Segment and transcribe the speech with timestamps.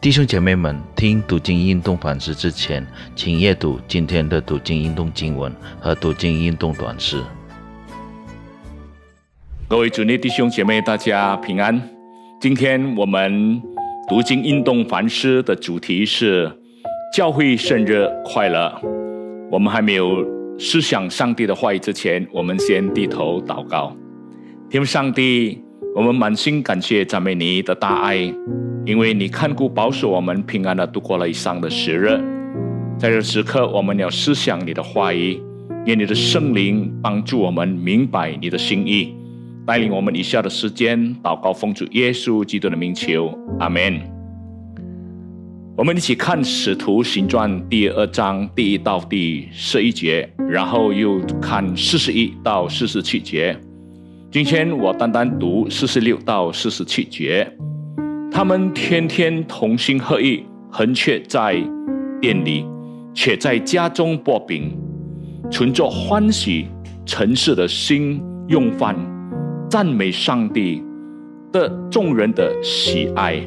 [0.00, 7.20] 弟兄姐妹们，听读经运动反思之前，请阅读今天的读经运动经文和读经运动短诗。
[9.66, 11.82] 各位主内弟兄姐妹，大家平安。
[12.40, 13.60] 今天我们
[14.08, 16.48] 读经运动反思的主题是
[17.12, 18.80] 教会圣日快乐。
[19.50, 20.24] 我们还没有
[20.60, 23.96] 思想上帝的话语之前，我们先低头祷告。
[24.70, 25.60] 天父上帝，
[25.96, 28.32] 我们满心感谢赞美你的大爱，
[28.88, 32.18] 因为你看顾保守我们平安的度过了以上的时日。
[32.98, 35.38] 在这时刻，我们要思想你的话语，
[35.84, 39.14] 愿你的圣灵帮助我们明白你的心意。
[39.66, 44.00] 带领我们以下的时间祷告，奉主耶稣基督的名求，阿门。
[45.76, 53.54] 我们一起看《使徒行传》第二章第一到第十一节，然后又看四十一到四十七节。
[54.30, 57.52] 今天我单单读四十六到四十七节。
[58.38, 61.60] 他们天天同心合意，横却在
[62.20, 62.64] 店里，
[63.12, 64.78] 且在家中薄饼，
[65.50, 66.68] 存着欢喜
[67.04, 68.94] 诚实的心用饭。
[69.68, 70.80] 赞美上帝
[71.50, 73.44] 的众人的喜爱，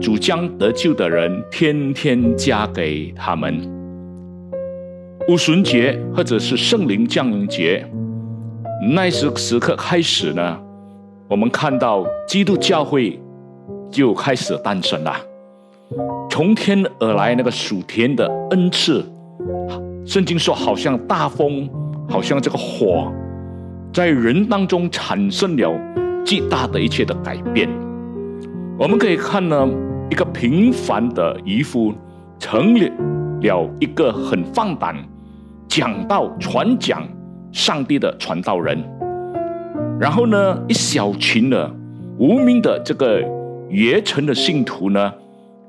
[0.00, 3.60] 主将得救的人天天加给他们。
[5.28, 7.86] 五旬节或者是圣灵降临节，
[8.94, 10.58] 那时时刻开始呢，
[11.28, 13.20] 我们看到基督教会
[13.90, 15.14] 就开始诞生了。
[16.30, 19.04] 从天而来那个属天的恩赐，
[20.04, 21.68] 圣经说好像大风，
[22.08, 23.12] 好像这个火。
[23.92, 25.72] 在人当中产生了
[26.24, 27.68] 巨大的一切的改变。
[28.76, 29.68] 我们可以看呢，
[30.10, 31.94] 一个平凡的渔夫
[32.40, 32.90] 成了
[33.40, 34.96] 了一个很放胆
[35.68, 37.06] 讲道传讲
[37.52, 38.82] 上帝的传道人。
[40.00, 41.70] 然后呢，一小群的
[42.18, 43.22] 无名的这个
[43.70, 45.12] 耶城的信徒呢，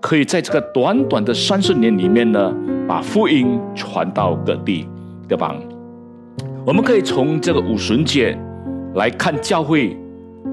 [0.02, 2.54] 可以在这个短短的三十年里面呢，
[2.88, 4.88] 把福音传到各地
[5.28, 5.56] 对吧。
[6.66, 8.38] 我们可以从这个五旬节
[8.96, 9.98] 来看教会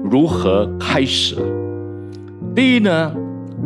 [0.03, 1.35] 如何开始。
[2.55, 3.11] 第一呢，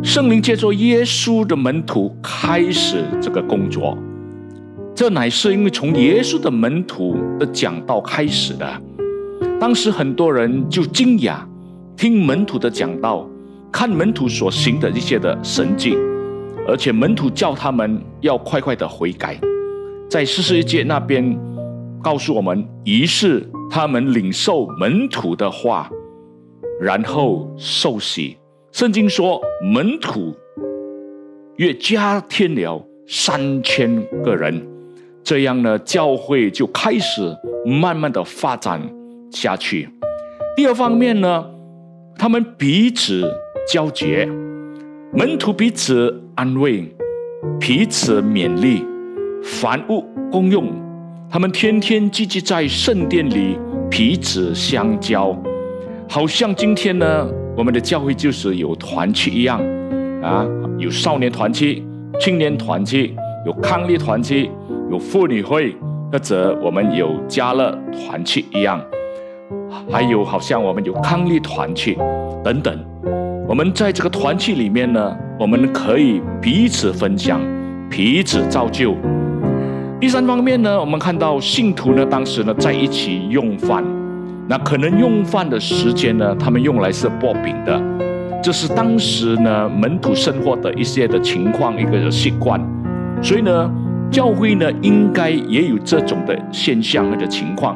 [0.02, 3.96] 圣灵借着耶稣的门徒开始这个工作，
[4.94, 8.66] 这乃是因为从耶稣的门徒的讲道开始的。
[9.60, 11.36] 当时很多人就惊讶，
[11.96, 13.28] 听门徒的讲道，
[13.72, 15.96] 看门徒所行的一些的神迹，
[16.66, 19.38] 而且门徒叫他们要快快的悔改，
[20.08, 21.38] 在四十一节那边。
[22.00, 25.90] 告诉我们，于是他们领受门徒的话，
[26.80, 28.36] 然后受洗。
[28.70, 30.32] 圣经说，门徒
[31.56, 34.64] 越加添了三千个人，
[35.24, 37.36] 这样呢，教会就开始
[37.66, 38.80] 慢慢的发展
[39.32, 39.88] 下去。
[40.56, 41.44] 第二方面呢，
[42.16, 43.28] 他们彼此
[43.68, 44.26] 交结，
[45.12, 46.90] 门徒彼此安慰，
[47.60, 48.82] 彼此勉励，
[49.42, 50.72] 凡物公用。
[51.30, 53.58] 他们天天聚集在圣殿里，
[53.90, 55.36] 彼此相交，
[56.08, 59.60] 好像今天呢，我们的教会就是有团契一样，
[60.22, 60.46] 啊，
[60.78, 61.86] 有少年团契、
[62.18, 63.14] 青年团契、
[63.44, 64.50] 有康利团契、
[64.90, 65.76] 有妇女会，
[66.10, 68.82] 或者我们有家乐团契一样，
[69.90, 71.98] 还有好像我们有康利团契
[72.42, 72.74] 等等。
[73.48, 77.40] 我们在这个团契里面呢，我们可以彼此分享，
[77.88, 78.94] 彼此造就。
[79.98, 83.82] 第三方面呢，我们看到信徒呢，当时呢在一起用饭，
[84.46, 87.82] 那可能用饭的时间呢，他们用来是薄饼的，
[88.42, 92.60] 这是当时呢门徒生活的一些的情况，一个习惯。
[93.22, 93.70] 所以呢，
[94.10, 97.74] 教会呢应该也有这种的现象或者情况，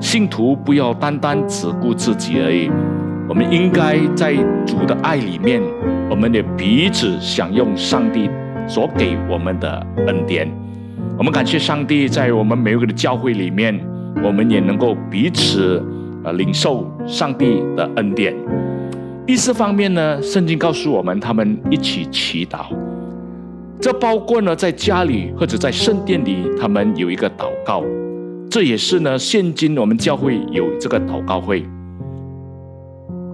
[0.00, 2.70] 信徒不要单单只顾自己而已，
[3.32, 4.34] 我们应该在
[4.66, 5.62] 主的爱里面，
[6.10, 8.28] 我们也彼此享用上帝
[8.68, 10.46] 所给我们的恩典。
[11.16, 13.80] 我们感谢上帝，在我们每一个的教会里面，
[14.22, 15.82] 我们也能够彼此
[16.22, 18.34] 呃领受上帝的恩典。
[19.26, 22.66] 第四方面呢，圣经告诉我们，他们一起祈祷，
[23.80, 27.82] 这包括呢在家里或者在圣殿里，他们有一个祷告。
[28.50, 31.64] 这也是呢，现今我们教会有这个祷告会。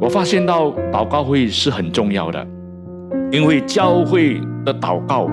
[0.00, 2.46] 我发现到祷告会是很重要的，
[3.32, 5.28] 因为教会的祷告。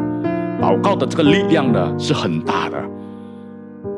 [0.61, 2.81] 祷告的这个力量呢是很大的，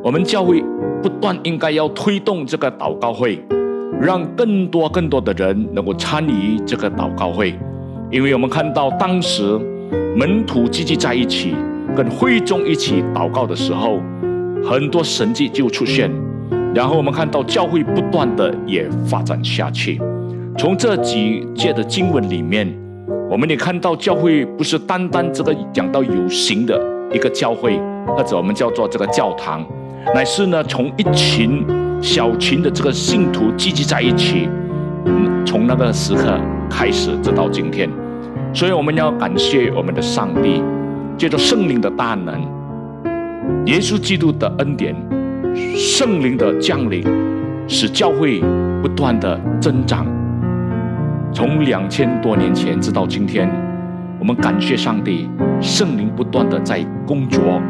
[0.03, 0.63] 我们教会
[1.03, 3.39] 不断应该要推动这个祷告会，
[4.01, 7.53] 让更多更多的人能够参与这个祷告会，
[8.09, 9.43] 因为我们看到当时
[10.17, 11.53] 门徒聚集在一起，
[11.95, 14.01] 跟会众一起祷告的时候，
[14.65, 16.11] 很多神迹就出现，
[16.73, 20.01] 然后我们看到教会不断的也发展下去。
[20.57, 22.67] 从这几节的经文里面，
[23.29, 26.81] 我们也看到教会不是单单这个讲到有形的
[27.13, 29.63] 一个教会，或者我们叫做这个教堂，
[30.15, 31.63] 乃是呢从一群
[32.01, 34.49] 小群的这个信徒聚集在一起，
[35.45, 36.39] 从那个时刻
[36.71, 37.87] 开始直到今天，
[38.51, 40.63] 所以我们要感谢我们的上帝，
[41.19, 42.41] 借着圣灵的大能，
[43.67, 44.95] 耶稣基督的恩典，
[45.75, 47.05] 圣灵的降临，
[47.67, 48.41] 使教会
[48.81, 50.07] 不断的增长。
[51.37, 53.47] 从两千多年前直到今天，
[54.17, 55.29] 我们感谢上帝，
[55.61, 57.61] 圣灵不断的在工作，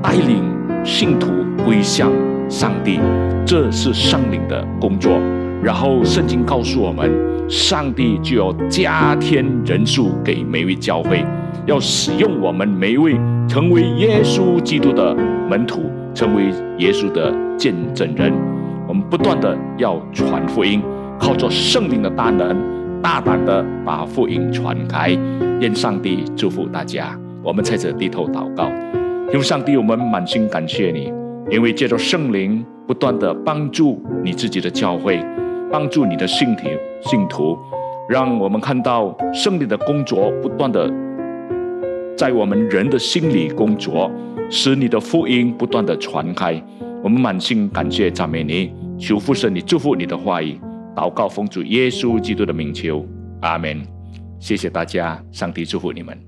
[0.00, 0.40] 带领
[0.84, 1.26] 信徒
[1.64, 2.12] 归向
[2.48, 3.00] 上帝，
[3.44, 5.18] 这是圣灵的工作。
[5.60, 7.10] 然后圣经告诉我们，
[7.50, 11.24] 上帝就要加添人数给每位教会，
[11.66, 13.18] 要使用我们每一位
[13.48, 15.12] 成为耶稣基督的
[15.50, 18.32] 门徒，成为耶稣的见证人。
[18.86, 20.80] 我们不断的要传福音，
[21.18, 22.77] 靠着圣灵的大能。
[23.02, 25.10] 大胆的把福音传开，
[25.60, 27.18] 愿上帝祝福大家。
[27.42, 28.70] 我们在这低头祷告，
[29.32, 31.12] 用上帝，我们满心感谢你，
[31.50, 35.24] 因为借着圣灵不断的帮助你自己的教会，
[35.70, 36.64] 帮助你的信徒
[37.00, 37.56] 信徒，
[38.08, 40.92] 让我们看到圣灵的工作不断的
[42.16, 44.10] 在我们人的心里工作，
[44.50, 46.60] 使你的福音不断的传开。
[47.02, 50.58] 我们满心感谢赞美你，求父神你祝福你的话语。
[50.98, 53.06] 祷告奉主耶稣基督的名求，
[53.42, 53.86] 阿门。
[54.40, 56.27] 谢谢大家，上帝祝福你们。